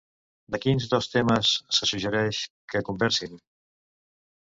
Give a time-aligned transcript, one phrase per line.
[0.55, 2.43] De quins dos temes se suggereix
[2.75, 3.41] que conversin?